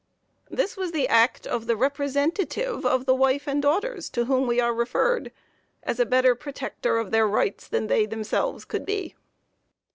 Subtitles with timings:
[0.49, 4.59] This was the act of the representative of the wife and daughters to whom we
[4.59, 5.31] are referred,
[5.83, 9.13] as a better protector of their rights than they themselves could be.